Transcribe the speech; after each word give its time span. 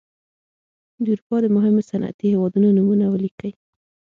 د 1.03 1.05
اروپا 1.13 1.37
د 1.43 1.47
مهمو 1.55 1.81
صنعتي 1.89 2.25
هېوادونو 2.33 2.67
نومونه 2.77 3.05
ولیکئ. 3.09 3.51